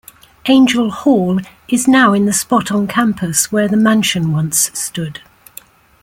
[0.47, 5.21] "Angell Hall" is now in the spot on campus where the Mansion once stood.